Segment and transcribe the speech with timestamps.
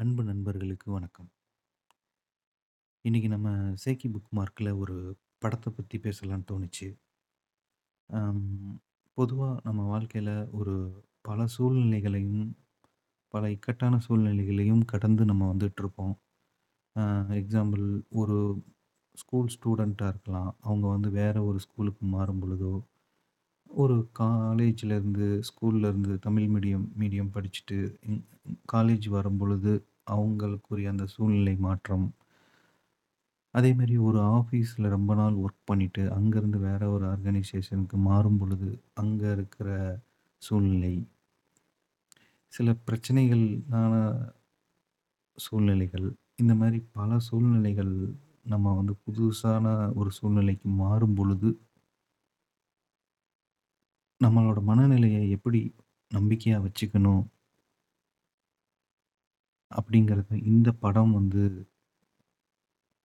[0.00, 1.30] அன்பு நண்பர்களுக்கு வணக்கம்.
[3.04, 3.50] இன்றைக்கி நம்ம
[3.84, 6.88] சேக்கி புக் மார்க்கில் ஒரு படத்தை பற்றி பேசலான்னு தோணுச்சு.
[9.14, 12.56] பொதுவாக நம்ம வாழ்க்கையில் ஒரு பல சூழ்நிலைகளையும்,
[13.28, 16.14] பல இக்கட்டான சூழ்நிலைகளையும் கடந்து நம்ம வந்துட்டுருப்போம்.
[17.40, 18.62] எக்ஸாம்பிள் ஒரு
[19.14, 20.56] ஸ்கூல் ஸ்டூடெண்ட்டாக இருக்கலாம்.
[20.60, 22.82] அவங்க வந்து வேறு ஒரு ஸ்கூலுக்கு மாறும் பொழுதோ,
[23.66, 28.28] ஒரு காலேஜிலேருந்து ஸ்கூல்லேருந்து தமிழ் மீடியம் மீடியம் படிச்சுட்டு காலேஜ்
[28.72, 32.06] காலேஜ் வரும்பொழுது அவங்களுக்குரிய அந்த சூழ்நிலை மாற்றம்.
[33.54, 39.68] அதேமாரி ஒரு ஆஃபீஸில் ரொம்ப நாள் ஒர்க் பண்ணிவிட்டு அங்கேருந்து வேற ஒரு ஆர்கனைசேஷனுக்கு மாறும் பொழுது, அங்கே இருக்கிற
[40.42, 40.94] சூழ்நிலை.
[42.52, 43.94] சில பிரச்சனைகளான
[45.38, 46.08] சூழ்நிலைகள்.
[46.36, 47.94] இந்த மாதிரி பல சூழ்நிலைகள்
[48.44, 51.50] நம்ம வந்து புதுசான ஒரு சூழ்நிலைக்கு மாறும் பொழுது
[54.20, 55.60] நம்மளோட மனநிலையை எப்படி
[56.10, 57.22] நம்பிக்கையாக வச்சுக்கணும்?
[59.70, 61.42] அப்படிங்கிறது இந்த படம் வந்து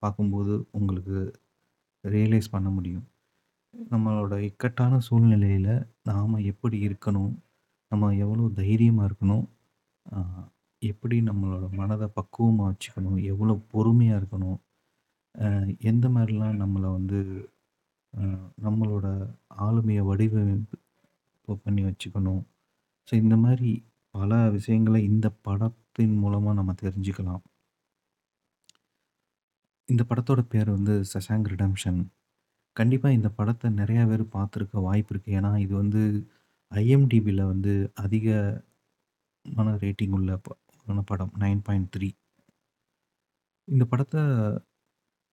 [0.01, 1.17] பார்க்கும்போது உங்களுக்கு
[2.03, 3.05] ரியலைஸ் பண்ண முடியும்.
[3.73, 5.69] நம்மளோட இக்கட்டான சூழ்நிலையில
[6.09, 7.33] நாம எப்படி இருக்கணும்?
[7.91, 9.45] நம்ம எவ்வளோ தைரியமா இருக்கணும்?
[10.05, 10.19] அ
[10.81, 13.19] எப்படி நம்மளோட மனத பக்குவமா வச்சுக்கணும்?
[13.31, 14.59] எவ்வளோ பொறுமையா இருக்கணும்?
[15.35, 15.47] அ
[15.91, 17.19] எந்த மாரிலாம் நம்மள வந்து
[18.13, 18.23] அ
[18.63, 19.07] நம்மளோட
[19.65, 20.77] ஆளுமைய வடிவமைப்பு
[21.63, 22.41] பண்ணி வச்சுக்கணும்?
[23.07, 23.71] ஸோ இந்த மாரி
[24.15, 25.27] பல விஷயங்கள இந்த
[25.95, 27.43] படத்தின் மூலமாக நம்ம தெரிஞ்சுக்கலாம்.
[29.89, 31.99] இந்த படத்தோட பேர் வந்து "சஷாங்க் ரிடம்ஷன்
[32.75, 36.03] கண்டிப்பாக இந்த படத்தை நிறையா பேர் பார்த்துருக்க வாய்ப்பு இருக்குது ஏன்னா, இது வந்து
[36.71, 38.61] ஐஎம்டிபியில் வந்து அதிகமான
[39.83, 40.31] ரேட்டிங் உள்ள
[41.09, 42.09] படம் நைன் பாயிண்ட் த்ரீ
[43.67, 44.21] இந்த படத்தை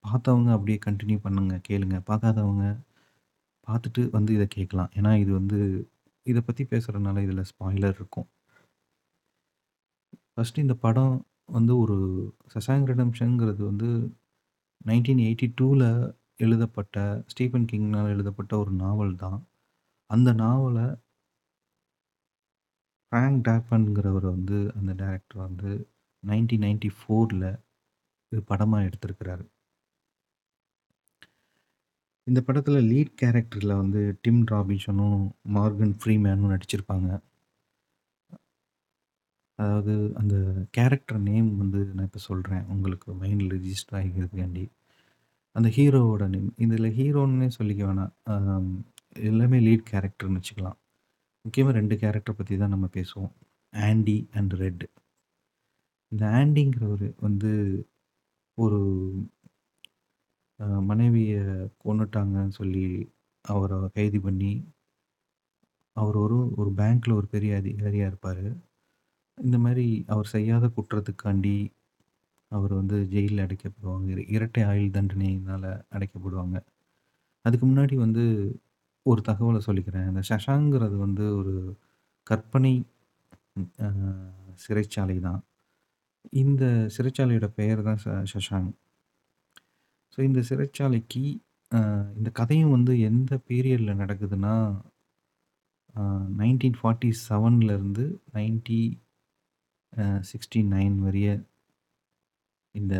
[0.05, 1.97] பார்த்தவங்க அப்படியே கண்டினியூ பண்ணுங்க, கேளுங்க.
[2.09, 2.65] பார்க்காதவங்க
[3.69, 4.93] பார்த்துட்டு வந்து இதை கேட்கலாம்.
[4.97, 5.59] ஏன்னா, இது வந்து
[6.27, 8.29] இதை பற்றி பேசுகிறதுனால இதில் ஸ்பாய்லர் இருக்கும்.
[10.37, 11.15] ஃபர்ஸ்ட்டு இந்த படம்
[11.49, 11.97] வந்து ஒரு
[12.55, 13.89] "சஷாங்க் ரிடெம்ப்ஷன்ங்கிறது" வந்து
[14.85, 15.85] 1982ல
[16.41, 16.97] எழுதப்பட்ட
[17.33, 19.41] ஸ்டீஃபன் கிங்னால் எழுதப்பட்ட ஒரு நாவல் தான்.
[20.11, 20.87] அந்த நாவலை
[23.13, 25.71] ஃபிராங்க் டேப்பன்கிறவர் வந்து அந்த டேரக்டர் வந்து
[26.23, 27.45] 1994ல
[28.33, 29.45] இது படமாக எடுத்திருக்கிறாரு.
[32.27, 35.23] இந்த படத்தில் லீட் கேரக்டரில் வந்து டிம் ராபின்சனும்,
[35.55, 37.09] மார்கன் ஃப்ரீமேனும் நடிச்சிருப்பாங்க.
[39.63, 40.35] அதாவது அந்த
[40.77, 44.65] கேரக்டர் நேம் வந்து நான் இப்போ சொல்கிறேன் உங்களுக்கு மைண்டில் ரிஜிஸ்டர் ஆகிக்கிறதுக்காண்டி.
[45.57, 46.51] அந்த ஹீரோவோட நேம்.
[46.65, 48.13] இதில் ஹீரோன்னே சொல்லிக்க வேணாம்.
[49.31, 50.79] எல்லாமே லீட் கேரக்டர்னு வச்சுக்கலாம்.
[51.45, 53.33] முக்கியமாக ரெண்டு கேரக்டர் பற்றி தான் நம்ம பேசுவோம்.
[53.73, 54.85] Andy and Red.
[56.13, 57.53] இந்த ஆண்டிங்கிறவர் வந்து
[58.59, 58.81] ஒரு
[60.89, 61.37] மனைவியை மனைவிய
[61.85, 62.85] கொன்னுட்டாங்கன்னு சொல்லி
[63.45, 64.53] அவரை கைது பண்ணி,
[65.97, 68.45] அவர் ஒரு ஒரு பேங்க்கில் ஒரு பெரிய அதிகாரியாக இருப்பார்
[69.43, 71.57] இந்த மாரி அவர் செய்யாத குற்றத்துக்காண்டி
[72.53, 74.07] அவர் வந்து ஜெயில்ல அடைக்கப்படுவாங்க.
[74.15, 75.65] இர இரட்டை ஆயுள் தண்டனையினால
[75.95, 76.57] அடைக்கப்படுவாங்க.
[77.45, 78.25] அதுக்கு முன்னாடி வந்து
[79.07, 80.09] ஒரு தகவல சொல்லிக்கிறேன்.
[80.11, 81.55] இந்த ஷஷாங்கிறது வந்து ஒரு
[82.27, 82.75] கற்பனை
[83.81, 83.89] அ
[84.61, 85.41] சிறைச்சாலை தான்.
[86.41, 86.65] இந்த
[86.95, 88.71] சிறைச்சாலையோட பெயர் தான் ச சஷாங்
[90.19, 91.23] ஸோ இந்த சிறைச்சாலைக்கு
[91.73, 91.81] அ
[92.19, 94.55] இந்த கதையும் வந்து எந்த பீரியட்ல நடக்குதுன்னா,
[95.95, 96.03] அ
[96.35, 98.81] 1947லருந்து 90
[100.31, 101.29] சிக்ஸ்டி நைன் வரைய
[102.75, 102.95] இந்த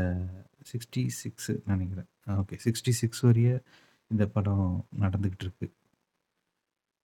[0.71, 2.09] சிக்ஸ்டி சிக்ஸு நினைக்கிறேன்
[2.41, 3.51] ஓகே 66 வரைய
[4.11, 4.67] இந்த படம்
[5.03, 5.67] நடந்துக்கிட்டு இருக்கு.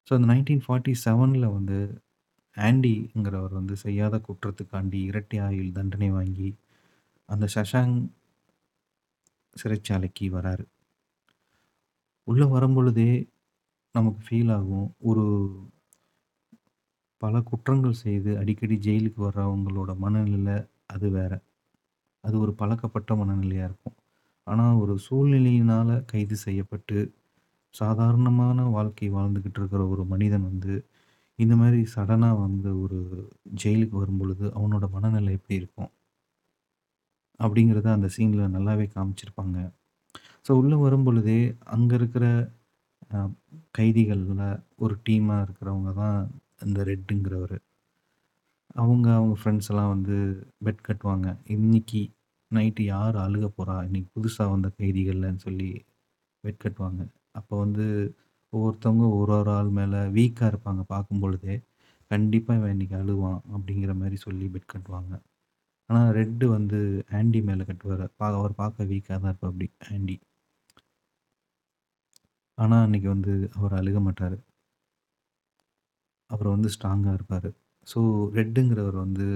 [0.09, 1.79] ஸோ அந்த 1947ல வந்து
[2.57, 6.51] ஆண்டிங்கிறவர் வந்து செய்யாத குற்றத்துக்காண்டி இரட்டை ஆயுள் தண்டனை வாங்கி,
[7.29, 7.97] அந்த சஷாங்
[9.57, 10.65] சிறைச்சாலைக்கு வராரு.
[12.29, 13.11] உள்ளே வரும்பொழுதே
[13.95, 14.89] நமக்கு ஃபீல் ஆகும்.
[15.09, 15.25] ஒரு
[17.23, 20.57] பல குற்றங்கள் செய்து அடிக்கடி ஜெயிலுக்கு வர்றவங்களோட மனநிலை
[20.95, 21.33] அது வேற.
[22.25, 23.97] அது ஒரு பழக்கப்பட்ட மனநிலையாக இருக்கும்.
[24.47, 26.99] ஆனால் ஒரு சூழ்நிலையினால் கைது செய்யப்பட்டு,
[27.75, 30.75] சாதாரணமான வாழ்க்கை வாழ்ந்துக்கிட்டு இருக்கிற ஒரு மனிதன் வந்து,
[31.39, 33.01] இந்த மாதிரி சடனாக வந்து ஒரு
[33.65, 35.91] ஜெயிலுக்கு வரும்பொழுது, அவனோட மனநிலை எப்படி இருக்கும்?
[37.41, 39.59] அப்படிங்கிறத அந்த சீனில் நல்லாவே காமிச்சிருப்பாங்க.
[40.47, 41.41] ஸோ உள்ள வரும்பொழுதே,
[41.77, 42.25] அங்கே இருக்கிற
[43.79, 44.43] கைதிகளில்
[44.85, 46.19] ஒரு டீமாக இருக்கிறவங்க தான்
[46.61, 47.57] இந்த ரெட்டுங்கிறவர்
[48.81, 50.17] அவங்க, அவங்க ஃப்ரெண்ட்ஸ் எல்லாம் வந்து
[50.67, 51.29] பெட் கட்டுவாங்க.
[51.55, 52.01] இன்னைக்கு
[52.51, 55.71] நைட்டு யார் அழுக போகிறா இன்னைக்கு புதுசாக வந்த கைதிகள்லன்னு சொல்லி
[56.45, 57.03] பெட் கட்டுவாங்க.
[57.39, 57.87] அப்போ வந்து
[58.53, 61.57] ஒவ்வொருத்தவங்க ஒரு ஒரு ஆள் மேலே வீக்காக இருப்பாங்க பார்க்கும்பொழுதே.
[62.11, 65.15] கண்டிப்பாக இவன் இன்னைக்கு அழுவான் அப்படிங்கிற மாதிரி சொல்லி பெட் கட்டுவாங்க.
[65.91, 66.79] ஆனால் ரெட்டு வந்து
[67.19, 70.17] ஆண்டி மேலே கட்டுவார் பா அவர் பார்க்க வீக்காக தான் இருப்பாப்படி ஆண்டி.
[72.59, 74.37] ஆனால் அன்னைக்கு வந்து அவர் அழுக மாட்டார்
[76.31, 77.49] அவர் வந்து ஸ்ட்ராங்காக இருப்பார்.
[77.89, 78.01] ஸோ
[78.39, 79.27] ரெட்டுங்கிறவர் வந்து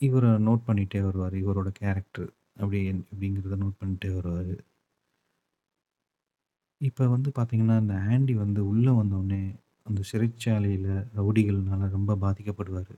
[0.00, 2.30] இவரை நோட் பண்ணிகிட்டே வருவார் இவரோட கேரக்டர்
[2.60, 2.78] அப்படி
[3.10, 4.54] அப்படிங்கிறத நோட் பண்ணிட்டே வருவார்.
[6.80, 9.42] இப்போ வந்து பார்த்தீங்கன்னா, இந்த ஆண்டி வந்து உள்ளே வந்தோடனே
[9.86, 12.94] அந்த சிறைச்சாலையில் ரவுடிகள்னால ரொம்ப பாதிக்கப்படுவார்.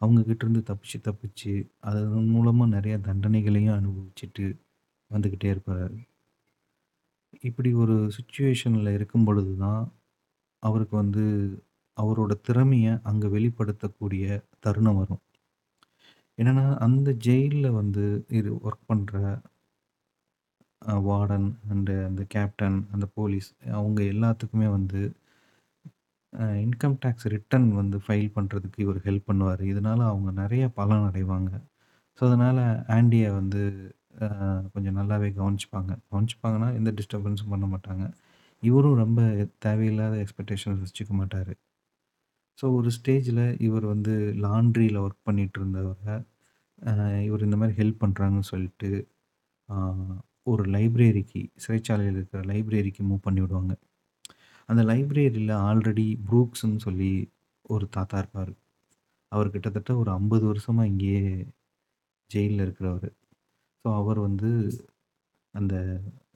[0.00, 4.46] அவங்கக்கிட்டேருந்து தப்பிச்சு, தப்பிச்சு அதன் மூலமாக நிறைய தண்டனைகளையும் அனுபவிச்சுட்டு
[5.10, 5.94] வந்துக்கிட்டே இருப்பார்.
[7.40, 9.82] இப்படி ஒரு சுச்சுவேஷனில் இருக்கும் பொழுது தான்,
[10.62, 11.24] அவருக்கு வந்து
[11.96, 14.24] அவரோட திறமையை அங்கே வெளிப்படுத்தக்கூடிய
[14.60, 15.22] தருணம் வரும்.
[16.38, 18.04] என்னன்னா, அந்த ஜெயிலில் வந்து
[18.38, 19.14] இது ஒர்க் பண்ணுற
[21.04, 25.02] வார்டன் அண்டு அந்த கேப்டன், அந்த போலீஸ் அவங்க எல்லாத்துக்குமே வந்து
[26.62, 31.50] இன்கம் டேக்ஸ் ரிட்டர்ன் வந்து ஃபைல் பண்ணுறதுக்கு இவர் ஹெல்ப் பண்ணுவார் இதனால அவங்க நிறைய பலன் அடைவாங்க.
[32.18, 32.62] ஸோ, அதனால்
[32.96, 33.62] ஆண்டியை வந்து
[34.74, 35.92] கொஞ்சம் நல்லாவே கவனிச்சுப்பாங்க.
[36.10, 38.04] கவனிச்சுப்பாங்கன்னா, எந்த டிஸ்டர்பன்ஸும் பண்ண மாட்டாங்க.
[38.62, 39.20] இவரும் ரொம்ப
[39.66, 41.52] தேவையில்லாத எக்ஸ்பெக்டேஷன்ஸ் வச்சுக்க மாட்டார்
[42.58, 44.14] ஸோ, ஒரு ஸ்டேஜில் இவர் வந்து
[44.44, 46.06] லாண்ட்ரியில் ஒர்க் பண்ணிட்டு இருந்தவர,
[46.78, 46.92] அ
[47.46, 48.90] இந்த மாரி ஹெல்ப் பண்றாங்கன்னு சொல்லிட்டு,
[49.68, 49.76] ஆ
[50.46, 53.74] ஒரு லைப்ரரிக்கு சிறைச்சாலையில இருக்கிற லைப்ரரிக்கு மூவ் பண்ணி விடுவாங்க.
[54.68, 57.12] அந்த லைப்ரரியில ஆல்ரெடி ப்ரூக்ஸ்ன்னு சொல்லி
[57.66, 58.52] ஒரு தாத்தா இருப்பாரு.
[59.32, 61.24] அவர் கிட்டத்தட்ட ஒரு 50 வருஷமா இங்கேயே
[62.30, 63.10] ஜெயில்ல இருக்கிறவரு.
[63.84, 64.50] ஸோ, அவர் வந்து
[65.54, 65.74] அந்த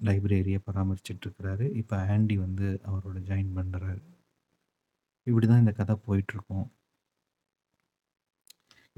[0.07, 1.67] லைப்ரரிய பராமரிச்சுட்டு இருக்கிறாரு.
[1.81, 4.01] இப்ப ஆண்டி வந்து அவரோட ஜாயின் பண்றாரு.
[5.31, 6.67] இப்படி தான் இந்த கதை போயிட்டுருக்கும்.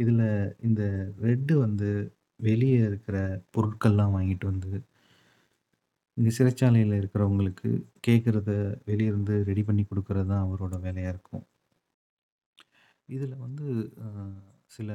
[0.02, 0.26] இதில்
[0.69, 0.82] இந்த
[1.26, 1.88] ரெட்டு வந்து
[2.49, 3.17] வெளியே இருக்கிற
[3.55, 4.73] பொருட்கள்லாம் வாங்கிட்டு வந்து,
[6.17, 7.70] இங்கே சிறைச்சாலையில் இருக்கிறவங்களுக்கு
[8.06, 8.50] கேட்குறத
[8.88, 11.44] வெளியிருந்து ரெடி பண்ணி கொடுக்குறது தான் அவரோட வேலையாக இருக்கும்.
[13.14, 13.67] இதில் வந்து
[14.76, 14.90] சில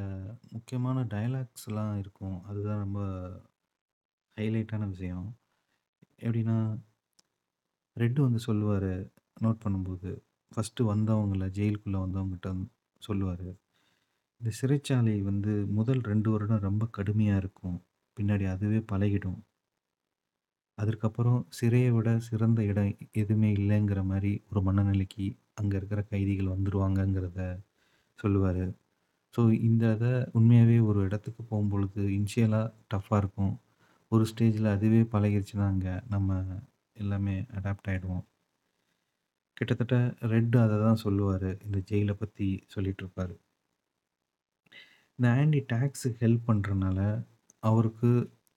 [0.55, 2.37] முக்கியமான டயலாக்ஸ்லாம் இருக்கும்.
[2.49, 3.01] அதுதான் ரொம்ப
[4.37, 5.27] ஹைலைட்டான விஷயம்.
[6.25, 6.57] எப்படின்னா,
[8.01, 8.91] ரெட் வந்து சொல்லுவார்
[9.43, 10.11] நோட் பண்ணும்போது,
[10.51, 12.49] ஃபஸ்ட்டு வந்தவங்கள ஜெயிலுக்குள்ளே வந்தவங்ககிட்ட
[13.01, 13.47] சொல்லுவார்
[14.41, 17.77] இந்த சிறைச்சாலை வந்து முதல் ரெண்டு வருடம் ரொம்ப கடுமையாக இருக்கும்.
[18.17, 19.39] பின்னாடி அதுவே பழகிடும்.
[20.77, 27.39] அதற்கப்புறம் சிறையை விட சிறந்த இடம் எதுவுமே இல்லைங்கிற மாதிரி ஒரு மனநிலைக்கு அங்கே இருக்கிற கைதிகள் வந்துடுவாங்கங்கிறத
[28.19, 28.63] சொல்லுவார்
[29.35, 33.53] ஸோ, இந்த இதை உண்மையாகவே ஒரு இடத்துக்கு போகும்பொழுது இன்ஷியலாக டஃப்பாக இருக்கும்.
[34.11, 36.29] ஒரு ஸ்டேஜில் அதுவே பழகிருச்சுன்னா, அங்கே நம்ம
[36.97, 38.25] எல்லாமே அடாப்ட் ஆகிடுவோம்
[39.57, 39.95] கிட்டத்தட்ட
[40.33, 41.50] ரெட் அதை தான் சொல்லுவார்.
[41.65, 43.36] இந்த ஜெயிலை பற்றி சொல்லிகிட்ருப்பார்
[45.19, 47.00] இந்த ஆண்டி டேக்ஸுக்கு ஹெல்ப் பண்ணுறனால
[47.63, 48.09] அவருக்கு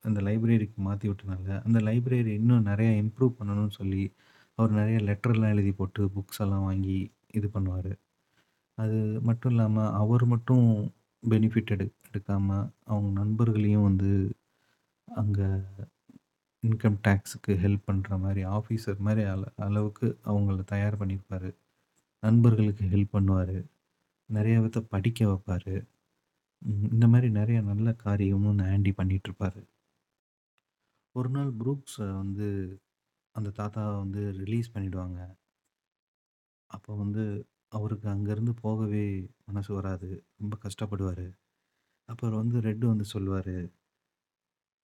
[0.04, 4.02] அந்த லைப்ரரிக்கு மாற்றி விட்டனால, அந்த லைப்ரரி இன்னும் நிறையா இம்ப்ரூவ் பண்ணணும்னு சொல்லி,
[4.58, 6.98] அவர் நிறைய லெட்டர்லாம் எழுதி போட்டு, புக்ஸ் எல்லாம் வாங்கி
[7.38, 7.92] இது பண்ணுவார்.
[8.78, 8.98] அது
[9.28, 10.66] மட்டும் இல்லாமல் அவர் மட்டும்
[11.22, 14.10] பெனிஃபிட் எடு எடுக்காமல் அவங்க நண்பர்களையும் வந்து
[15.08, 15.48] அங்கே
[16.62, 21.48] இன்கம் டேக்ஸுக்கு ஹெல்ப் பண்ணுற மாதிரி ஆஃபீஸர் மாதிரி அள அளவுக்கு அவங்கள தயார் பண்ணியிருப்பார்
[22.22, 23.56] நண்பர்களுக்கு ஹெல்ப் பண்ணுவார்.
[24.30, 25.72] நிறைய விதத்தை படிக்க வைப்பார்.
[26.92, 29.60] இந்த மாதிரி நிறைய நல்ல காரியமும் இந்த ஆண்டி பண்ணிகிட்ருப்பார்
[31.14, 32.48] ஒரு நாள் புரூக்ஸை வந்து
[33.34, 35.20] அந்த தாத்தாவை வந்து ரிலீஸ் பண்ணிவிடுவாங்க
[36.70, 37.22] அப்போ வந்து
[37.72, 39.04] அவருக்கு அங்கேருந்து போகவே
[39.44, 40.08] மனசு வராது.
[40.40, 41.26] ரொம்ப கஷ்டப்படுவார்.
[42.08, 43.54] அப்புறம் வந்து ரெட் வந்து சொல்லுவார்.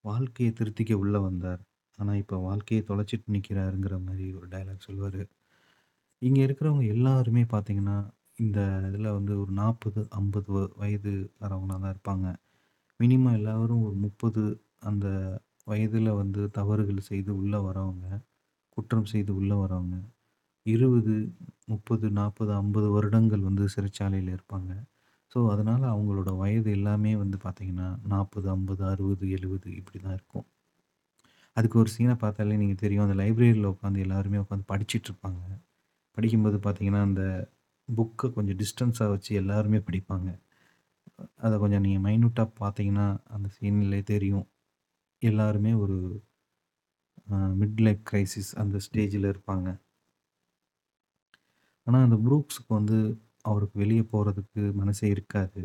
[0.05, 1.61] "வாழ்க்கைய திருத்திக்க உள்ள வந்தார்.
[1.99, 5.21] ஆனா இப்ப வாழ்க்கைய தொலைச்சிட்டு நிக்கிறாருங்கிற" மாரி ஒரு டயலாக் சொல்லுவாரு.
[6.21, 7.97] இங்க இருக்கிறவங்க எல்லாருமே பார்த்தீங்கன்னா,
[8.39, 8.59] இந்த
[8.89, 12.27] இதில வந்து ஒரு 40, 50 வ வயது வரவங்களா தான் இருப்பாங்க.
[12.99, 14.43] மினிமம் எல்லாரும் ஒரு 30
[14.83, 15.07] அந்த
[15.67, 18.07] வயதில வந்து தவறுகள் செய்து உள்ள வரவங்க,
[18.77, 19.97] குற்றம் செய்து உள்ள வரவங்க.
[20.65, 21.15] 20,
[21.67, 24.71] 30, 40, 50 வருடங்கள் வந்து சிறைச்சாலையில இருப்பாங்க.
[25.37, 30.45] ஸோ, அதனால் அவங்களோட வயது எல்லாமே வந்து பார்த்திங்கன்னா நாற்பது ஐம்பது அறுபது எழுபது இப்படி தான் இருக்கும்.
[31.57, 33.03] அதுக்கு ஒரு சீனை பார்த்தாலே நீங்கள் தெரியும்.
[33.05, 35.43] அந்த லைப்ரரியில் உட்காந்து எல்லாருமே உட்காந்து படிச்சுட்ருப்பாங்க.
[36.17, 37.23] படிக்கும்போது பார்த்திங்கன்னா அந்த
[37.89, 40.29] புக்கை கொஞ்சம் டிஸ்டன்ஸாக வச்சு எல்லாருமே படிப்பாங்க.
[41.37, 44.47] அதை கொஞ்சம் நீங்கள் மைன்யூட்டாக பார்த்தீங்கன்னா, அந்த சீனிலே தெரியும்.
[45.21, 45.97] எல்லாருமே ஒரு
[47.61, 49.69] மிட் லைஃப் கிரைசிஸ் அந்த ஸ்டேஜில் இருப்பாங்க.
[51.87, 52.97] ஆனால் அந்த புரூக்ஸுக்கு வந்து
[53.51, 55.63] அவருக்கு வெளியே போகிறதுக்கு மனசே இருக்காது.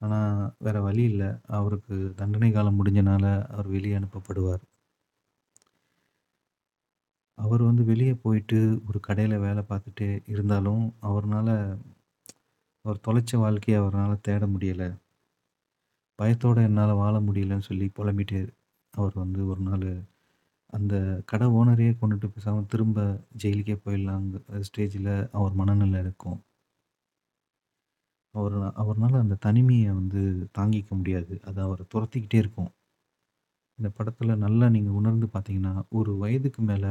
[0.00, 4.64] ஆனால் வேறு வழி இல்லை அவருக்கு தண்டனை காலம் முடிஞ்சனால அவர் வெளியே அனுப்பப்படுவார்.
[7.38, 8.58] அவர் வந்து வெளியே போயிட்டு
[8.88, 11.54] ஒரு கடையில் வேலை பார்த்துட்டே இருந்தாலும், அவர்னால்
[12.84, 14.84] அவர் தொலைச்ச வாழ்க்கையை அவரால் தேட முடியல.
[16.18, 18.40] பயத்தோடு என்னால் வாழ முடியலன்னு சொல்லி புலம்பிட்டு,
[18.94, 19.88] அவர் வந்து ஒரு நாள்
[20.72, 20.94] அந்த
[21.30, 23.00] கடை ஓனரையே கொண்டுட்டு பேசாமல் திரும்ப
[23.42, 26.38] ஜெயிலுக்கே போயிடலாங்க ஸ்டேஜில் அவர் மனநிலை இருக்கும்.
[28.36, 30.22] அவரு அவர்னால அந்த தனிமையை வந்து
[30.58, 31.34] தாங்கிக்க முடியாது.
[31.44, 32.70] அது அவர துரத்திக்கிட்டே இருக்கும்.
[33.78, 36.84] இந்த படத்துல நல்லா நீங்க உணர்ந்து பார்த்தீங்கன்னா, ஒரு வயதுக்கு மேல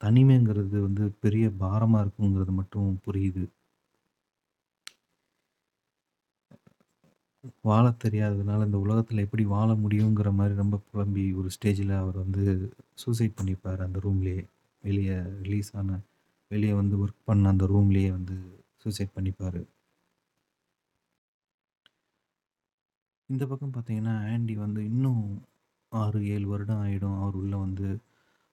[0.00, 3.44] தனிமைங்கிறது வந்து பெரிய பாரமா இருக்குங்கிறது மட்டும் புரியுது.
[7.64, 12.44] வாழத் தெரியாததுனால இந்த உலகத்தில் எப்படி வாழ முடியுங்கிற மாரி ரொம்ப புலம்பி ஒரு ஸ்டேஜில் அவர் வந்து
[12.94, 14.42] சூசைட் பண்ணிப்பாரு அந்த ரூம்லயே.
[14.84, 15.10] வெளிய
[15.42, 15.98] ரிலீஸ் ஆன
[16.50, 18.36] வெளிய வந்து ஒர்க் பண்ண அந்த ரூம்லயே வந்து
[18.84, 19.62] சூசைட் பண்ணிப்பாரு.
[23.30, 25.22] இந்த பக்கம் பார்த்தீங்கன்னா, ஆண்டி வந்து இன்னும்
[25.92, 27.16] 6, 7 வருடம் ஆயிடும்.
[27.20, 27.88] அவர் உள்ள வந்து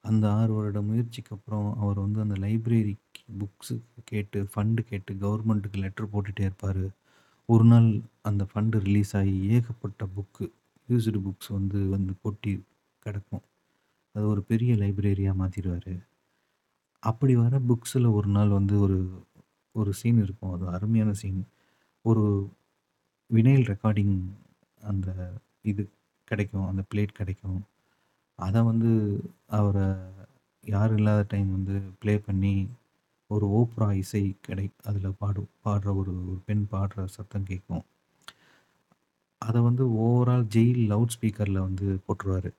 [0.03, 3.01] அந்த 6 வருட முயற்சிக்கு அப்புறம் அவர் வந்து அந்த லைப்ரரிக்கு
[3.41, 3.75] புக்ஸு
[4.11, 6.85] கேட்டு, ஃபண்ட் கேட்டு கவர்மெண்ட்டுக்கு லெட்டர் போட்டுட்டே இருப்பாரு.
[7.49, 7.89] ஒரு நாள்
[8.23, 10.45] அந்த ஃபண்ட் ரிலீஸ் ஆகி ஏகப்பட்ட புக்கு,
[10.89, 12.53] யூஸ்டு புக்ஸ் வந்து வந்து கொட்டி
[13.05, 13.45] கிடக்கும்.
[14.15, 15.93] அது ஒரு பெரிய லைப்ரரியா மாத்திருவாரு.
[17.03, 18.97] அப்படி வர புக்ஸில ஒரு நாள் வந்து ஒரு
[19.75, 20.53] ஒரு சீன் இருக்கும்.
[20.55, 21.41] அது அருமையான சீன்.
[22.05, 22.23] ஒரு
[23.29, 24.15] வினைல் ரெக்கார்டிங்
[24.83, 25.07] அந்த
[25.63, 25.83] இது
[26.27, 26.67] கிடைக்கும்.
[26.71, 27.61] அந்த பிளேட் கிடைக்கும்.
[28.39, 28.91] அதை வந்து
[29.57, 29.87] அவரை
[30.63, 32.55] யாரும் இல்லாத டைம் வந்து ப்ளே பண்ணி,
[33.29, 37.85] ஒரு ஓப்ரா இசை கிடை அதில் பாடும் பாடுற ஒரு ஒரு பெண் பாடுற சத்தம் கேட்கும்.
[39.41, 42.49] அதை வந்து ஓவரால் ஜெயில் லவுட் ஸ்பீக்கரில் வந்து போட்டுருவார்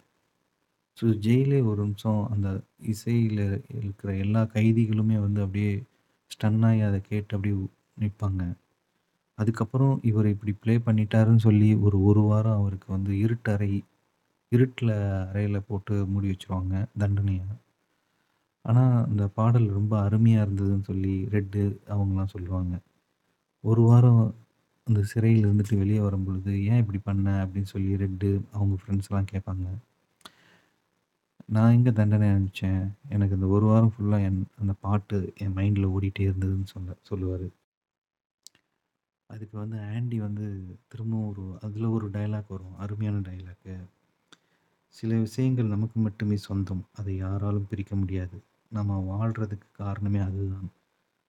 [0.99, 2.49] ஸோ ஜெயிலே ஒரு நிமிஷம் அந்த
[2.93, 3.41] இசையில்
[3.79, 5.73] இருக்கிற எல்லா கைதிகளுமே வந்து அப்படியே
[6.31, 7.57] ஸ்டன்னாகி அதை கேட்டு அப்படியே
[8.03, 8.43] நிற்பாங்க
[9.39, 13.73] அதுக்கப்புறம் இவர் இப்படி ப்ளே பண்ணிட்டாருன்னு சொல்லி ஒரு ஒரு வாரம் அவருக்கு வந்து இருட்டறை
[14.53, 14.95] இருட்டில்
[15.29, 17.53] அறையில் போட்டு மூடி வச்சுருவாங்க தண்டனையாக
[18.65, 22.75] ஆனால் அந்த பாடல் ரொம்ப அருமையாக இருந்ததுன்னு சொல்லி ரெட்டு அவங்களாம் சொல்லுவாங்க.
[23.65, 24.23] ஒரு வாரம்
[24.87, 29.67] அந்த சிறையில் இருந்துட்டு வெளியே வரும்பொழுது, "ஏன் இப்படி பண்ண?" அப்படின்னு சொல்லி ரெட்டு அவங்க ஃப்ரெண்ட்ஸ்லாம் கேட்பாங்க.
[31.49, 36.25] "நான் எங்கே தண்டனை அனுப்பிச்சேன் எனக்கு அந்த ஒரு வாரம் ஃபுல்லாக என் அந்த பாட்டு என் மைண்டில் ஓடிட்டே
[36.29, 37.47] இருந்ததுன்னு" சொல்ல சொல்லுவார்
[39.35, 40.47] அதுக்கு வந்து ஆண்டி வந்து
[40.89, 42.75] திரும்பவும் ஒரு அதில் ஒரு டயலாக் வரும்.
[42.79, 43.75] அருமையான டைலாக்கு
[44.95, 46.85] "சில விஷயங்கள் நமக்கு மட்டுமே சொந்தம்.
[46.95, 48.37] அதை யாராலும் பிரிக்க முடியாது.
[48.73, 50.69] நம்ம வாழ்கிறதுக்கு காரணமே அதுதான்.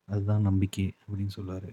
[0.07, 1.69] அதுதான் நம்பிக்கை" அப்படின்னு சொல்லுவார்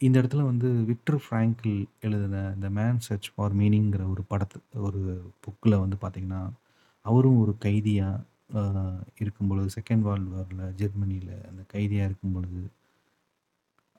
[0.00, 5.00] இந்த இடத்துல வந்து விக்டர் ஃப்ராங்கில் எழுதின "த மேன் சர்ச் ஃபார் மீனிங்கிற ஒரு படத்து ஒரு
[5.44, 6.42] புக்கில் வந்து பார்த்திங்கன்னா
[7.04, 12.60] அவரும் ஒரு கைதியாக இருக்கும் இருக்கும்பொழுது, செகண்ட் வேர்ல்டு வாரில் ஜெர்மனியில் அந்த கைதியா இருக்கும்பொழுது,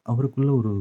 [0.06, 0.74] அவருக்குள்ள ஒரு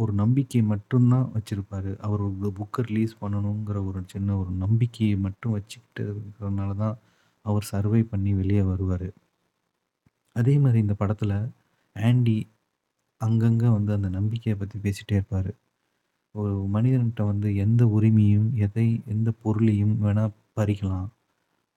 [0.00, 6.04] ஒரு நம்பிக்கை மட்டும்தான் வச்சுருப்பார் அவர் ஒரு புக்க ரிலீஸ் பண்ணணுங்கிற ஒரு சின்ன ஒரு நம்பிக்கையை மட்டும் வச்சுக்கிட்டு
[6.14, 6.98] இருக்கிறனால தான்,
[7.44, 9.08] அவர் சர்வை பண்ணி வெளிய வருவாரு.
[10.36, 11.32] அதே மாரி இந்த படத்துல
[11.96, 12.36] ஆண்டி
[13.20, 15.52] அங்கங்க வந்து அந்த நம்பிக்கைய பத்தி பேசிட்டே இருப்பாரு.
[16.34, 20.24] ஒரு மனிதன்ட்ட வந்து எந்த உரிமையும், எதை எந்த பொருளையும் வேணா
[20.56, 21.08] பறிக்கலாம்.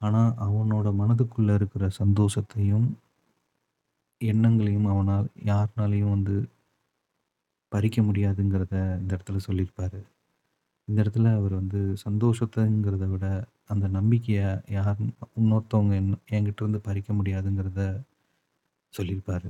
[0.02, 2.88] ஆனா, அவனோட மனதுக்குள்ள இருக்கிற சந்தோஷத்தையும்,
[4.22, 6.36] எண்ணங்களையும் அவனால் யார்னாலயும் வந்து
[7.74, 10.00] பறிக்க முடியாதுங்கிறத இந்த இடத்துல சொல்லியிருப்பார்
[10.88, 13.26] இந்த இடத்துல அவர் வந்து சந்தோஷத்துங்கிறத விட,
[13.70, 15.02] அந்த நம்பிக்கையை யார்
[15.38, 17.84] இன்னொருத்தவங்க என் என்கிட்ட இருந்து பறிக்க முடியாதுங்கிறத
[18.94, 19.50] சொல்லியிருப்பார்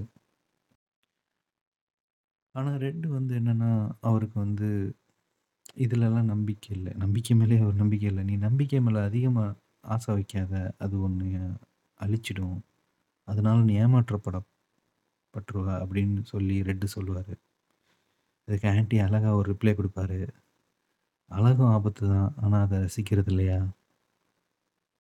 [2.56, 3.70] ஆனால் ரெண்டு வந்து என்னென்னா
[4.08, 4.68] அவருக்கு வந்து
[5.78, 9.56] இதுலலாம் நம்பிக்கை இல்லை நம்பிக்கை மேலே அவர் நம்பிக்கை இல்லை "நீ நம்பிக்கை மேலே அதிகமாக
[9.88, 10.54] ஆசை வைக்காத.
[10.84, 11.30] அது ஒன்று
[12.00, 12.58] அழிச்சிடும்.
[13.28, 14.38] அதனால நீ ஏமாற்றப்பட
[15.34, 17.34] பற்றுவா அப்படின்னு சொல்லி ரெட்டு சொல்லுவார்
[18.48, 20.18] அதுக்கு ஆன்டி அழகாக ஒரு ரிப்ளை கொடுப்பாரு
[21.32, 22.36] "அழகும் ஆபத்து தான்.
[22.36, 23.60] ஆனால் அதை ரசிக்கிறது இல்லையா?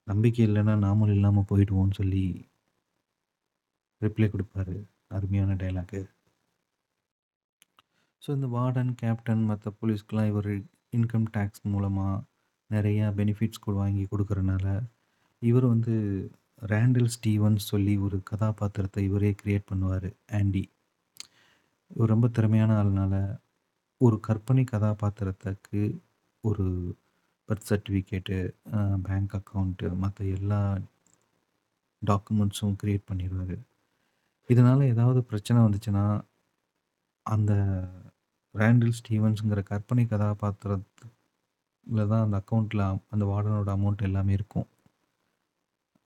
[0.07, 2.23] நம்பிக்கை இல்லைன்னா நாமளும் இல்லாமல் போயிடுவோம்னு சொல்லி
[4.01, 4.75] ரிப்ளை கொடுப்பாரு
[5.07, 6.01] அருமையான டயலாக்கு.
[8.21, 10.51] ஸோ, இந்த வார்டன், கேப்டன் மற்ற போலீஸ்க்குலாம் இவர்
[10.91, 12.23] இன்கம் டேக்ஸ் மூலமாக
[12.69, 14.65] நிறையா பெனிஃபிட்ஸ் கூட வாங்கி கொடுக்குறனால
[15.41, 15.95] இவர் வந்து
[16.61, 20.63] ரேண்டில் ஸ்டீவன்ஸ் சொல்லி ஒரு கதாபாத்திரத்தை இவரே க்ரியேட் பண்ணுவார் ஆண்டி.
[21.95, 23.15] இவர் ரொம்ப திறமையான ஆள்னால,
[24.01, 25.81] ஒரு கற்பனை கதாபாத்திரத்துக்கு
[26.43, 26.65] ஒரு
[27.49, 28.37] பர்த் சர்டிஃபிகேட்டு,
[29.07, 30.61] பேங்க் அக்கவுண்ட்டு மற்ற எல்லா
[32.01, 33.57] டாக்குமெண்ட்ஸும் க்ரியேட் பண்ணிடுவார்
[34.49, 36.05] இதனால் ஏதாவது பிரச்சனை வந்துச்சுன்னா,
[37.25, 37.53] அந்த
[38.55, 42.83] ரேண்டில் ஸ்டீவன்ஸுங்கிற கற்பனை கதாபாத்திரத்தில் தான் அந்த அக்கௌண்ட்டில்
[43.13, 44.67] அந்த வார்டனோட அமௌண்ட் எல்லாமே இருக்கும்.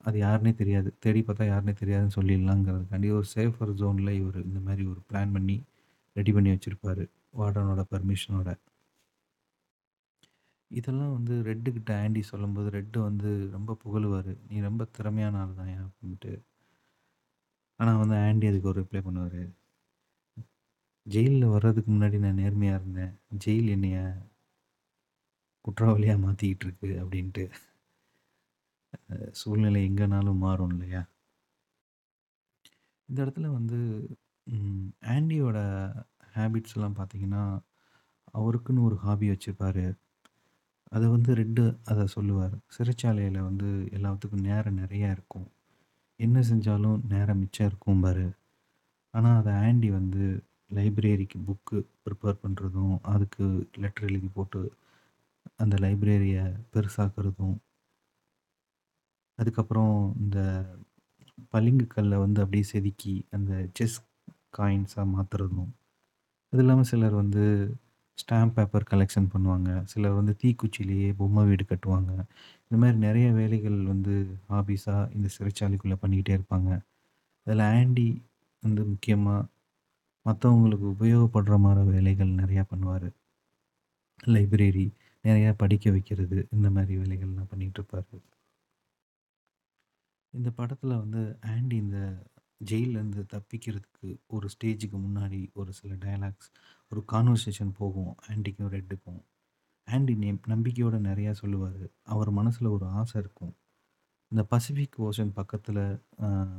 [0.03, 0.89] அது யாருன்னே தெரியாது.
[1.03, 5.57] தேடி பார்த்தா யாருன்னே தெரியாதுன்னு சொல்லிடலாங்கிறதுக்காண்டி ஒரு சேஃபர் ஜோனில் இவர் இந்த மாதிரி ஒரு பிளான் பண்ணி,
[6.17, 7.05] ரெடி பண்ணி வச்சிருப்பாரு.
[7.33, 8.49] வார்டனோட பர்மிஷனோட
[10.71, 16.33] இதெல்லாம் வந்து ரெட்டுக்கிட்ட ஆண்டி சொல்லும்போது, ரெட்டு வந்து ரொம்ப புகழுவார் "நீ ரொம்ப திறமையான ஆள் தான் அப்படின்ட்டு.
[17.79, 19.39] ஆனால் வந்து ஆண்டி அதுக்கு ஒரு ரிப்ளை பண்ணுவார்
[21.05, 23.13] ஜெயிலில் வர்றதுக்கு முன்னாடி நான் நேர்மையாக இருந்தேன்.
[23.39, 23.97] ஜெயில் என்னைய
[25.65, 27.43] குற்றவாளியாக மாற்றிக்கிட்டு இருக்கு" அப்படின்ட்டு.
[29.39, 31.01] சூழ்நிலை எங்கேனாலும் மாறும் இல்லையா?
[33.09, 33.77] இந்த இடத்துல வந்து
[34.47, 35.57] ம் ஆண்டியோட
[36.33, 37.43] ஹேபிட்ஸ்லாம் பார்த்தீங்கன்னா,
[38.33, 39.85] அவருக்குன்னு ஒரு ஹாபி வச்சிருப்பாரு.
[40.91, 42.55] அத வந்து ரெண்டு அத சொல்லுவாரு.
[42.73, 45.47] சிறைச்சாலையில வந்து எல்லாத்துக்கும் நேரம் நெறையா இருக்கும்.
[46.19, 48.27] என்ன செஞ்சாலும் நேரம் மிச்சம் இருக்கும்பாரு.
[49.13, 50.25] ஆனா, அத ஆண்டி வந்து
[50.71, 53.45] லைப்ரரிக்கு புக்கு ப்ரிப்பேர் பண்ணுறதும் அதுக்கு
[53.79, 54.61] லெட்டர் எழுதி போட்டு
[55.59, 57.57] அந்த லைப்ரரியை பெருசாக்குறதும்
[59.39, 60.37] அதுக்கப்புறம் இந்த
[61.51, 63.97] பளிங்கு கல்லை வந்து அப்படியே செதுக்கி அந்த செஸ்
[64.53, 65.71] காயின்ஸாக மாற்றுறதும்
[66.53, 67.43] அது இல்லாமல் சிலர் வந்து
[68.17, 69.83] ஸ்டாம்ப் பேப்பர் கலெக்ஷன் பண்ணுவாங்க.
[69.83, 72.11] சிலர் வந்து தீக்குச்சியிலேயே பொம்மை வீடு கட்டுவாங்க.
[72.63, 74.13] இந்த மாதிரி நிறைய வேலைகள் வந்து
[74.49, 76.71] ஹாபீஸாக இந்த சிறைச்சாலைக்குள்ளே பண்ணிக்கிட்டே இருப்பாங்க.
[77.47, 78.07] அதில் ஆண்டி
[78.63, 79.47] வந்து முக்கியமாக
[80.25, 83.09] மற்றவங்களுக்கு உபயோகப்படுற மாதிரி வேலைகள் நிறையா பண்ணுவார்.
[84.27, 84.87] லைப்ரரி
[85.23, 88.09] நிறையா படிக்க வைக்கிறது இந்த மாதிரி வேலைகள்லாம் பண்ணிகிட்டு இருப்பார்.
[90.33, 91.99] இந்த படத்தில் வந்து ஆண்டி இந்த
[92.61, 96.49] ஜெயிலேருந்து தப்பிக்கிறதுக்கு ஒரு ஸ்டேஜுக்கு முன்னாடி ஒரு சில டயலாக்ஸ்
[96.91, 98.13] ஒரு கான்வர்சேஷன் போகும்.
[98.29, 99.21] ஆண்டிக்கும் ரெட்டுக்கும்.
[99.87, 101.83] ஆண்டி நேம் நம்பிக்கையோடு நிறையா சொல்லுவார்.
[102.13, 103.53] அவர் மனசில் ஒரு ஆசை இருக்கும்.
[104.31, 105.83] இந்த பசிபிக் ஓஷன் பக்கத்தில்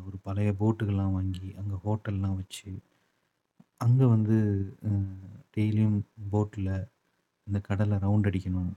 [0.07, 2.71] ஒரு பழைய போட்டுகள்லாம் வாங்கி அங்கே ஹோட்டல்லாம் வச்சு
[3.87, 4.37] அங்கே வந்து
[5.57, 5.99] டெய்லியும்
[6.33, 6.73] போட்டில்
[7.47, 8.73] இந்த கடலை ரவுண்ட் அடிக்கணும்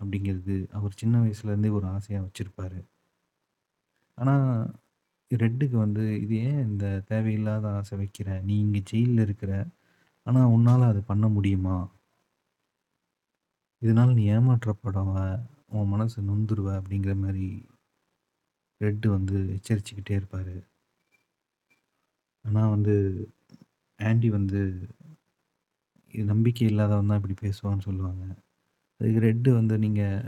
[0.00, 2.78] அப்படிங்கிறது அவர் சின்ன வயசுலேருந்தே ஒரு ஆசையாக வச்சுருப்பார்.
[4.18, 4.48] ஆனால்
[5.30, 8.28] ரெட்டுக்கு வந்து இது ஏன் இந்த தேவையில்லாத ஆசை வைக்கிற?
[8.48, 9.52] நீ இங்கே ஜெயிலில் இருக்கிற
[10.26, 11.76] ஆனால் உன்னால் அது பண்ண முடியுமா?
[13.82, 15.14] இதனால் நீ ஏமாற்றப்படுவ
[15.76, 17.46] உன் மனசு நொந்துருவ அப்படிங்கிற மாதிரி
[18.80, 20.54] ரெட்டு வந்து எச்சரிச்சுக்கிட்டே இருப்பார்.
[22.44, 22.94] ஆனால் வந்து
[24.00, 24.60] ஆண்டி வந்து
[26.14, 28.24] இது நம்பிக்கை இல்லாதவன் தான் இப்படி பேசுவான்னு சொல்லுவாங்க.
[29.00, 30.26] அதுக்கு ரெட்டு வந்து நீங்கள்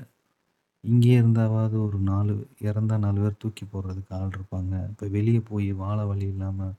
[0.91, 2.35] இங்கேயே இருந்தாவாவது ஒரு நாலு
[2.69, 4.75] இறந்தா நாலு பேர் தூக்கி போடுறதுக்கு ஆள் இருப்பாங்க.
[4.91, 6.75] இப்போ வெளியே போய் வாழ வழி இல்லாமல்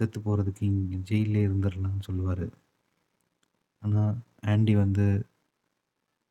[0.00, 2.46] செத்து போகிறதுக்கு இங்கே ஜெயிலே இருந்துடலாம்னு சொல்லுவார்.
[3.82, 4.14] ஆனால்
[4.52, 5.06] ஆண்டி வந்து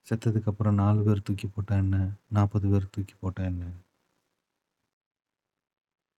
[0.07, 1.97] செத்ததுக்கப்புறம் நாலு பேர் தூக்கி போட்டா என்ன?
[2.37, 3.65] நாற்பது பேர் தூக்கி போட்டா என்ன?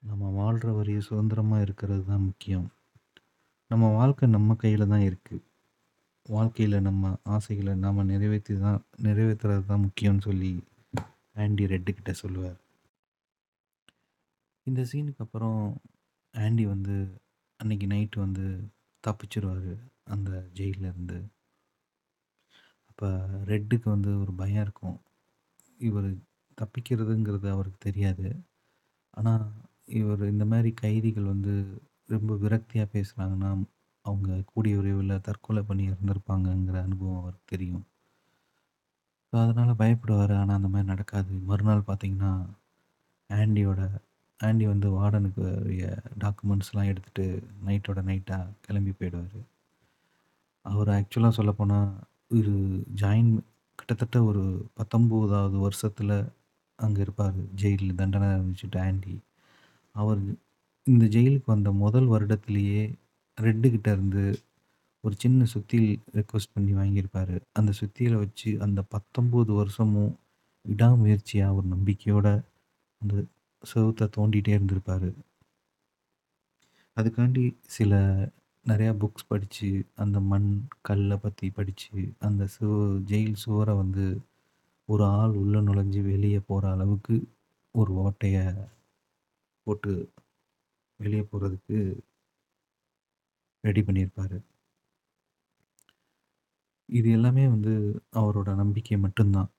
[0.04, 2.68] நம்ம வாழ்கிற வரையும் சுதந்திரமாக இருக்கிறது தான் முக்கியம்.
[3.72, 5.44] நம்ம வாழ்க்கை நம்ம கையில் தான் இருக்குது
[6.36, 10.52] வாழ்க்கையில் நம்ம ஆசைகளை நாம் நிறைவேற்றி தான் நிறைவேற்றுறது தான் முக்கியம்னு சொல்லி
[11.36, 12.60] ஆண்டி ரெட்டுக்கிட்ட சொல்லுவார்.
[14.68, 15.60] இந்த சீனுக்கு அப்புறம்
[16.34, 16.96] ஆண்டி வந்து
[17.60, 18.46] அன்னைக்கு நைட்டு வந்து
[19.04, 19.72] தப்பிச்சிருவார்
[20.14, 21.18] அந்த ஜெயிலேருந்து
[22.90, 23.08] அப்போ
[23.52, 24.98] ரெட்டுக்கு வந்து ஒரு பயம் இருக்கும்.
[25.80, 26.10] இவர்
[26.58, 28.28] தப்பிக்கிறதுங்கிறது அவருக்கு தெரியாது.
[29.18, 29.46] ஆனால்
[30.00, 31.54] இவர் இந்த மாதிரி கைதிகள் வந்து
[32.08, 33.52] ரொம்ப விரக்தியாக பேசுகிறாங்கன்னா
[34.06, 37.86] அவங்க கூடிய விரைவில் தற்கொலை பண்ணி இறந்துருப்பாங்கங்கிற அனுபவம் அவருக்கு தெரியும்.
[39.36, 40.32] ஸோ அதனால் பயப்படுவார்.
[40.42, 41.32] ஆனால் அந்த மாதிரி நடக்காது.
[41.48, 42.30] மறுநாள் பார்த்தீங்கன்னா
[43.30, 43.82] ஆண்டியோட
[44.40, 45.86] ஆண்டி வந்து வார்டனுக்கு உரிய
[46.24, 47.26] டாக்குமெண்ட்ஸ்லாம் எடுத்துகிட்டு
[47.66, 49.42] நைட்டோட நைட்டாக கிளம்பி போயிடுவார்.
[50.66, 51.90] அவர் ஆக்சுவலாக சொல்லப்போனால்
[52.38, 52.54] ஒரு
[53.02, 53.34] ஜாயின்
[53.80, 54.44] கிட்டத்தட்ட ஒரு
[54.80, 56.16] பத்தொம்போதாவது வருஷத்தில்
[56.80, 57.38] அங்கே இருப்பார்.
[57.64, 59.16] ஜெயிலில் தண்டனை அனுப்பிச்சுட்டு ஆண்டி.
[59.96, 60.24] அவர்
[60.88, 62.84] இந்த ஜெயிலுக்கு வந்த முதல் வருடத்திலேயே
[63.38, 64.26] ரெட்டுக்கிட்ட இருந்து
[65.06, 67.36] ஒரு சின்ன சுத்தியல் ரெக்வஸ்ட் பண்ணி வாங்கியிருப்பார்.
[67.54, 70.14] அந்த சுத்தியலை வச்சு அந்த பத்தொம்போது வருஷமும்
[70.66, 72.28] விடாமுயற்சியாக ஒரு நம்பிக்கையோட
[73.02, 73.16] அந்த
[73.64, 75.10] செவுத்தை தோண்டிகிட்டே இருந்திருப்பார்.
[76.98, 77.44] அதுக்காண்டி
[77.76, 77.94] சில
[78.66, 80.50] நிறையா புக்ஸ் படித்து அந்த மண்
[80.82, 82.68] கல்லை பற்றி படித்து அந்த சு
[83.12, 84.06] ஜெயில் சுவரை வந்து
[84.90, 87.16] ஒரு ஆள் உள்ளே நுழைஞ்சு வெளியே போகிற அளவுக்கு
[87.76, 88.46] ஒரு ஓட்டையை
[89.68, 89.94] போட்டு
[91.00, 91.78] வெளியே போகிறதுக்கு
[93.64, 94.38] ரெடி பண்ணியிருப்பார்.
[96.90, 97.74] இது எல்லாமே வந்து
[98.20, 99.50] அவரோட நம்பிக்கை மட்டும்தான்.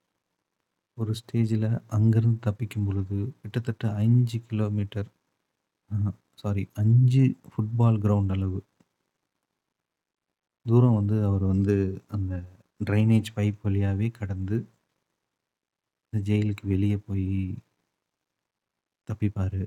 [0.98, 5.08] ஒரு ஸ்டேஜில் அங்கேருந்து தப்பிக்கும் பொழுது கிட்டத்தட்ட அஞ்சு கிலோமீட்டர்
[6.42, 8.60] சாரி அஞ்சு ஃபுட்பால் கிரவுண்ட் அளவு.
[10.66, 11.74] தூரம் வந்து அவர் வந்து
[12.08, 12.32] அந்த
[12.80, 14.56] ட்ரைனேஜ் பைப் வழியாகவே கடந்து
[16.12, 17.26] இந்த ஜெயிலுக்கு வெளியே போய்
[19.08, 19.60] தப்பிப்பார்.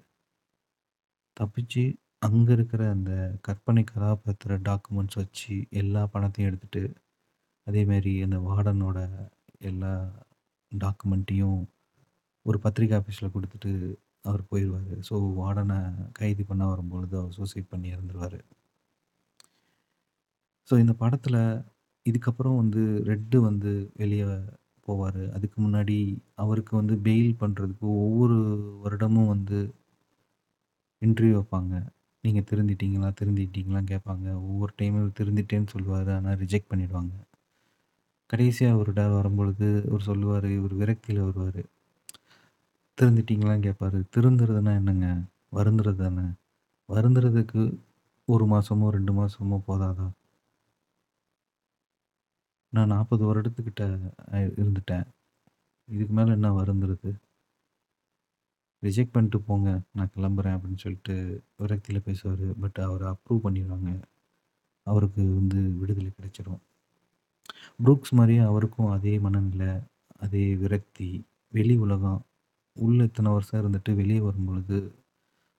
[1.38, 1.84] தப்பிச்சு
[2.22, 6.84] அங்கே இருக்கிற அந்த கற்பனை கதாபாத்திர டாக்குமெண்ட்ஸ் வச்சு எல்லா பணத்தையும் எடுத்துகிட்டு
[7.70, 9.00] அதேமாரி அந்த வார்டனோட
[9.70, 9.94] எல்லா
[10.72, 11.60] டாக்குமெண்ட்டையும்
[12.46, 13.72] ஒரு பத்திரிக்கை ஆஃபீஸில் கொடுத்துட்டு
[14.28, 15.78] அவர் போயிடுவார் ஸோ வார்டனை
[16.20, 18.40] கைது பண்ண வரும்பொழுது அவர் சூசைட் பண்ணி இறந்துருவார்.
[20.70, 21.42] ஸோ இந்த படத்தில்
[22.06, 24.26] இதுக்கப்புறம் வந்து ரெட்டு வந்து வெளியே
[24.88, 25.22] போவார்.
[25.36, 25.98] அதுக்கு முன்னாடி
[26.44, 28.38] அவருக்கு வந்து பெயில் பண்ணுறதுக்கு ஒவ்வொரு
[28.84, 29.60] வருடமும் வந்து
[31.02, 31.74] இன்டர்வியூ வைப்பாங்க.
[32.24, 33.10] நீங்கள் திருந்திட்டீங்களா?
[33.20, 36.10] திருந்திட்டீங்களான்னு கேட்பாங்க ஒவ்வொரு டைமும் திருந்திட்டேன்னு சொல்லுவார்.
[36.18, 37.14] ஆனால் ரிஜெக்ட் பண்ணிடுவாங்க.
[38.30, 41.62] கடைசியாக ஒரு அவர்கிட்ட வரும்பொழுது அவர் சொல்லுவார் இவர் விரக்தியில் வருவார்.
[43.02, 45.22] திருந்திட்டிங்களான்னு கேட்பார் திருந்துறதுனா என்னங்க?
[45.52, 46.26] வருந்துறது தானே?
[46.90, 47.78] வருந்துறதுக்கு
[48.26, 50.10] ஒரு மாதமோ ரெண்டு மாதமோ போதாதா?
[52.70, 55.08] நான் நாற்பது வருடத்துக்கிட்ட இருந்துட்டேன்.
[55.88, 57.12] இதுக்கு மேலே என்ன வருந்துறது?
[58.84, 59.82] ரிஜெக்ட் பண்ணிட்டு போங்க.
[59.94, 62.60] நான் கிளம்புறேன் அப்படின்னு சொல்லிட்டு விரக்தியில் பேசுவார்.
[62.60, 64.02] பட் அவர் அப்ரூவ் பண்ணிடுவாங்க.
[64.84, 66.62] அவருக்கு வந்து விடுதலை கிடைச்சிரும்.
[67.84, 69.72] புரூக்ஸ் மாதிரியே அவருக்கும் அதே மனநிலை,
[70.18, 71.10] அதே விரக்தி,
[71.54, 72.26] வெளி உலகம்
[72.78, 74.80] உள்ளே இத்தனை வருஷம் இருந்துட்டு வரும் வரும்பொழுது,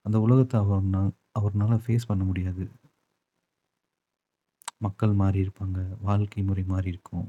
[0.02, 1.02] அந்த உலகத்தை அவர்னா
[1.38, 2.64] அவர்னால ஃபேஸ் பண்ண முடியாது.
[4.78, 5.78] மக்கள் மாறியிருப்பாங்க.
[6.00, 7.28] வாழ்க்கை முறை மாறியிருக்கும்.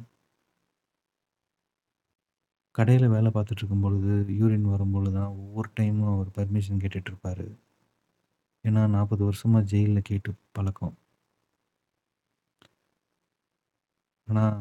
[2.76, 7.46] கடையில் வேலை பார்த்துட்டு இருக்கும்பொழுது, யூரின் வரும்பொழுது தான் ஒவ்வொரு டைமும் அவர் பர்மிஷன் கேட்டுட்ருப்பார்
[8.66, 10.96] ஏன்னா நாற்பது வருஷமாக ஜெயிலில் கேட்டு பழக்கம்.
[14.32, 14.60] ஆனால்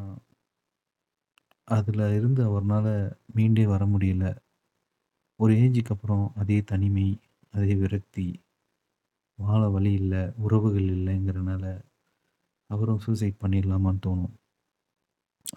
[1.69, 2.93] அதில் இருந்து அவர்னால்
[3.37, 4.25] மீண்டே வர முடியல.
[5.41, 7.09] ஒரு ஏஜுக்கு அப்புறம் அதே தனிமை,
[7.55, 8.27] அதே விரக்தி,
[9.39, 11.65] வாழ வழி இல்லை உறவுகள் இல்லைங்கிறனால
[12.71, 14.35] அவரும் சூசைட் பண்ணிடலாமான்னு தோணும்.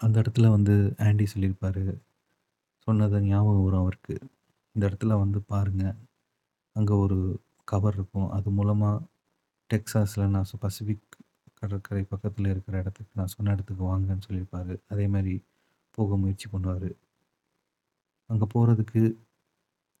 [0.00, 1.82] அந்த இடத்துல வந்து ஆண்டி சொல்லியிருப்பார்
[2.86, 4.14] சொன்னது ஞாபகம் வரும் அவருக்கு.
[4.74, 5.98] இந்த இடத்துல வந்து பாருங்கள்
[6.76, 7.18] அங்கே ஒரு
[7.64, 8.30] கவர் இருக்கும்.
[8.30, 9.04] அது மூலமாக
[9.70, 11.13] டெக்ஸாஸில் நான் பசிபிக்
[11.64, 15.34] கடற்கரை பக்கத்தில் இருக்கிற இடத்துக்கு நான் சொன்ன இடத்துக்கு வாங்கன்னு சொல்லியிருப்பார் அதே மாதிரி
[15.98, 16.90] போக முயற்சி பண்ணுவார்
[18.30, 19.02] அங்கே போகிறதுக்கு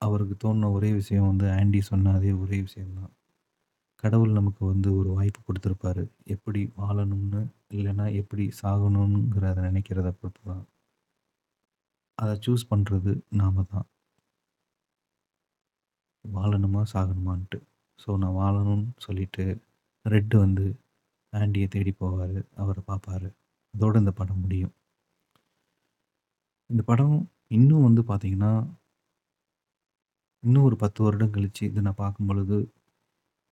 [0.00, 3.12] அவருக்கு தோணுன ஒரே விஷயம் வந்து ஆண்டி சொன்ன அதே ஒரே விஷயம் தான்.
[4.02, 6.02] கடவுள் நமக்கு வந்து ஒரு வாய்ப்பு கொடுத்துருப்பாரு
[6.34, 7.42] எப்படி வாழணும்னு,
[7.76, 10.64] இல்லைன்னா எப்படி சாகணுங்கிறத நினைக்கிறத பொறுத்து தான்.
[12.18, 13.86] அதை சூஸ் பண்ணுறது நாம தான்.
[16.24, 16.82] வாழணுமா?
[16.94, 17.58] சாகணுமான்ட்டு.
[17.98, 19.44] ஸோ நான் வாழணும்னு சொல்லிட்டு,
[20.04, 20.66] ரெட் வந்து
[21.40, 23.28] ஆண்டியை தேடி போவார் அவரை பார்ப்பாரு.
[23.74, 24.74] அதோட இந்த படம் முடியும்.
[26.70, 27.16] இந்த படம்
[27.56, 28.52] இன்னும் வந்து பார்த்திங்கன்னா
[30.42, 32.56] இன்னும் ஒரு 10 வருடம் கழிச்சு இதை நான் பார்க்கும்பொழுது,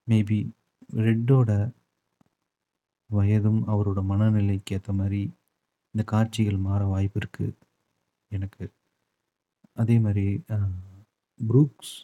[0.09, 0.38] மேபி
[1.07, 1.51] ரெட்டோட
[3.11, 5.23] வயதும், அவரோட மனநிலைக்கு ஏற்ற மாதிரி
[5.95, 7.57] இந்த காட்சிகள் மாற வாய்ப்பு இருக்குது
[8.31, 8.64] எனக்கு.
[9.77, 10.27] அதே மாதிரி
[11.40, 11.95] ப்ரூக்ஸ் புரூக்ஸ்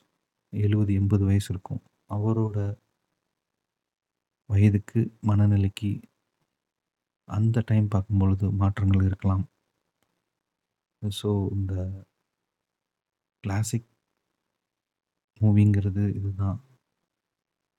[0.52, 1.82] 70, 80 வயசு இருக்கும்.
[2.10, 2.58] அவரோட
[4.50, 5.90] வயதுக்கு, மனநிலைக்கு
[7.28, 9.44] அந்த டைம் பார்க்கும்பொழுது மாற்றங்கள் இருக்கலாம்.
[11.02, 11.72] ஸோ இந்த
[13.44, 13.88] கிளாசிக்
[15.40, 16.58] மூவிங்கிறது இதுதான்.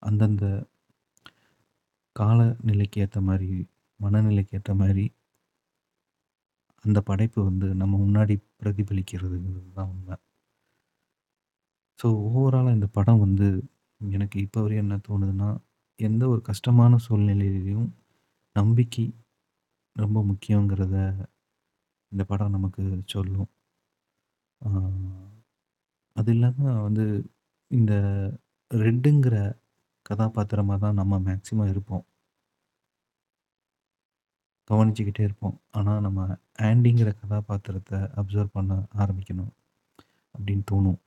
[0.04, 0.44] அந்தந்த
[2.16, 3.50] காலநிலைக்கு ஏற்ற மாதிரி
[4.00, 5.06] மனநிலைக்கு ஏற்ற மாதிரி
[6.86, 10.16] அந்த படைப்பு வந்து நம்ம முன்னாடி பிரதிபலிக்கிறதுங்கிறது தான் உண்மை
[12.00, 13.48] ஸோ ஓவராலாக இந்த படம் வந்து
[14.02, 15.50] எனக்கு இப்போ வரையும் என்ன தோணுதுன்னா,
[16.00, 17.90] எந்த ஒரு கஷ்டமான சூழ்நிலையிலையும்
[18.54, 19.06] நம்பிக்கை
[19.96, 20.96] ரொம்ப முக்கியங்கிறத
[22.12, 23.50] இந்த படம் நமக்கு சொல்லும்.
[26.16, 27.06] அது இல்லாமல் வந்து
[27.72, 27.94] இந்த
[28.72, 29.36] ரெட்டுங்கிற
[30.02, 32.06] கதாபாத்திரமாக தான் நம்ம மேக்ஸிமம் இருப்போம்.
[34.68, 35.62] கவனிச்சுக்கிட்டே இருப்போம்.
[35.72, 39.52] ஆனால் நம்ம ஆண்டிங்கிற கதாபாத்திரத்தை அப்சர்வ் பண்ண ஆரம்பிக்கணும்.
[40.36, 41.00] அப்படின்னு தோணும்.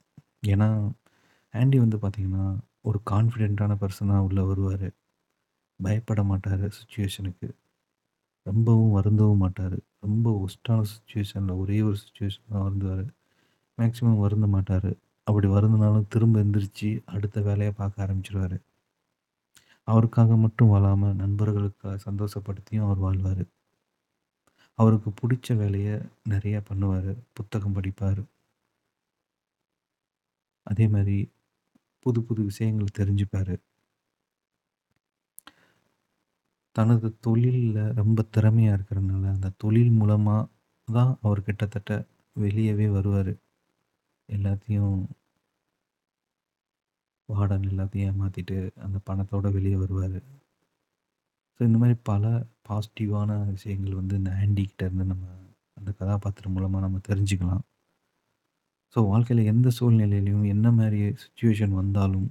[0.46, 0.68] ஏன்னா,
[1.52, 2.44] ஆண்டி வந்து பார்த்திங்கன்னா
[2.84, 4.88] ஒரு கான்ஃபிடென்ட்டான பர்சனாக உள்ளே வருவார்.
[5.80, 7.48] பயப்பட மாட்டார் சுச்சுவேஷனுக்கு
[8.46, 9.76] ரொம்பவும் வருந்தவும் மாட்டார்.
[10.00, 13.06] ரொம்ப ஒஸ்டான சுச்சுவேஷனில் ஒரே ஒரு சுச்சுவேஷன் தான் வருந்துவாரு.
[13.78, 14.90] மேக்ஸிமம் வருந்த மாட்டார்.
[15.26, 18.56] அப்படி வருந்துனாலும் திரும்ப எந்திரிச்சு அடுத்த வேலையை பார்க்க ஆரம்பிச்சிடுவார்
[19.88, 23.44] அவருக்காக மட்டும் வாழாமல் நண்பர்களுக்காக சந்தோஷப்படுத்தியும் அவர் வாழ்வார்.
[24.78, 25.94] அவருக்கு பிடிச்ச வேலையை
[26.28, 27.10] நிறையா பண்ணுவார்.
[27.32, 28.22] புத்தகம் படிப்பார்.
[30.66, 31.16] அதே மாதிரி
[32.06, 33.54] புது புது விஷயங்கள் தெரிஞ்சுப்பார்.
[36.76, 40.48] தனது தொழிலில் ரொம்ப திறமையாக இருக்கிறனால, அந்த தொழில் மூலமாக
[40.88, 41.92] தான் அவர் கிட்டத்தட்ட
[42.36, 43.32] வெளியவே வருவார்.
[44.28, 44.94] எல்லாத்தையும்
[47.28, 50.18] வார்டன் எல்லாத்தையும் ஏமாற்றிட்டு அந்த பணத்தோடு வெளியே வருவார்.
[51.54, 52.24] ஸோ இந்த மாதிரி பல
[52.68, 55.26] பாசிட்டிவான விஷயங்கள் வந்து இந்த ஆண்டி இருந்து நம்ம
[55.78, 57.62] அந்த கதாபாத்திரம் மூலமாக நம்ம தெரிஞ்சுக்கலாம்.
[58.96, 62.28] ஸோ வாழ்க்கையில் எந்த சூழ்நிலையிலையும் என்ன மாதிரி சுச்சுவேஷன் வந்தாலும்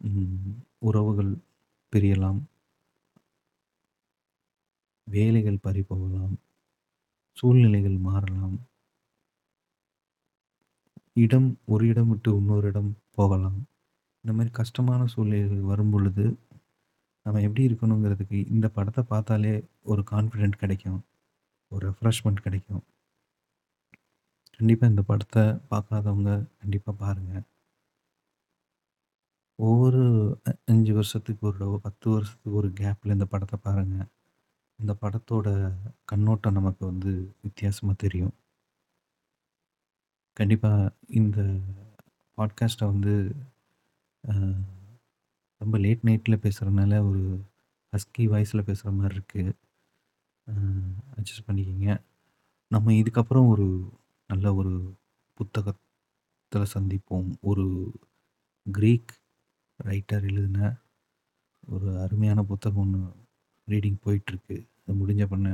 [0.00, 1.32] ம் உறவுகள்
[1.92, 2.40] பிரியலாம்.
[5.06, 6.34] வேலைகள் பறிபோகலாம்.
[7.36, 8.56] சூழ்நிலைகள் மாறலாம்.
[11.24, 13.58] இடம் ஒரு இடம் விட்டு இன்னொரு இடம் போகலாம்.
[14.24, 16.24] இந்த மாதிரி கஷ்டமான சூழ்நிலைகள் வரும்பொழுது,
[17.26, 21.00] நம்ம எப்படி இருக்கணுங்கிறதுக்கு இந்த படத்த பார்த்தாலே ஒரு கான்ஃபிடென்ட் கிடைக்கும்.
[21.72, 22.84] ஒரு ரெஃப்ரெஷ்மென்ட் கிடைக்கும்.
[24.62, 27.32] கண்டிப்பாக இந்த படத்தை பார்க்காதவங்க கண்டிப்பாக பாருங்க.
[29.58, 30.00] ஒவ்வொரு
[30.46, 33.96] அ 5 வருஷத்துக்கு ஒரு தடவ, 10 வருஷத்துக்கு ஒரு கேப்ல இந்த படத்த பாருங்க.
[34.78, 35.48] இந்த படத்தோட
[36.06, 37.12] கண்ணோட்டம் நமக்கு வந்து
[37.44, 38.34] வித்தியாசமா தெரியும்.
[40.36, 40.70] கண்டிப்பா
[41.18, 41.38] இந்த
[42.38, 43.14] பாட்காஸ்ட்ட வந்து
[44.24, 44.34] அ
[45.60, 47.22] ரொம்ப லேட் நைட்ல பேசுறனால ஒரு
[47.92, 49.42] ஹஸ்கி வாய்ஸ்ல பேசுற மாரி இருக்கு.
[50.46, 50.52] அ
[51.16, 51.88] அட்ஜஸ்ட் பண்ணிக்கங்க.
[52.70, 53.66] நம்ம இதுக்கப்புறம் ஒரு
[54.32, 54.72] நல்ல ஒரு
[55.38, 57.34] புத்தகத்தில் சந்திப்போம்.
[57.40, 57.64] ஒரு
[58.66, 59.12] கிரீக்
[59.80, 60.60] ரைட்டர் எழுதின
[61.68, 63.02] ஒரு அருமையான புத்தகம் ஒன்று
[63.68, 64.56] ரீடிங் போயிட்டுருக்கு.
[64.82, 65.48] அது முடிஞ்ச பண்ண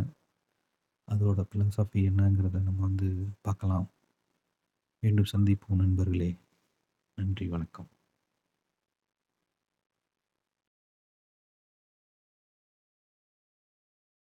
[1.08, 3.08] அதோட பிலோசாஃபி என்னங்கிறத நம்ம வந்து
[3.42, 3.88] பார்க்கலாம்.
[5.02, 6.30] மீண்டும் சந்திப்போம் நண்பர்களே!
[7.18, 7.90] நன்றி, வணக்கம்.